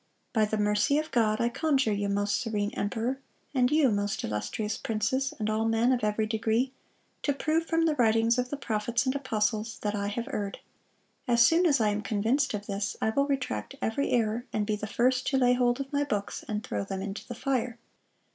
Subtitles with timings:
[0.33, 3.19] '...By the mercy of God, I conjure you, most serene emperor,
[3.53, 6.73] and you, most illustrious princes, and all men of every degree,
[7.21, 10.57] to prove from the writings of the prophets and apostles that I have erred.
[11.27, 14.75] As soon as I am convinced of this, I will retract every error, and be
[14.75, 17.77] the first to lay hold of my books and throw them into the fire."